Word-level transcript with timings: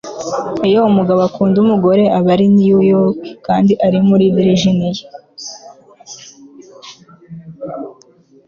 iyo 0.67 0.79
umugabo 0.89 1.19
akunda 1.29 1.57
umugore 1.63 2.03
aba 2.17 2.29
ari 2.33 2.45
i 2.49 2.53
new 2.57 2.79
york 2.93 3.19
kandi 3.47 3.73
ari 3.85 3.99
muri 4.09 4.25
virginia 4.37 4.99